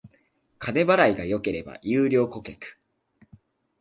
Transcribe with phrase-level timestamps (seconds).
[0.57, 2.79] 金払いが良ければ優良顧客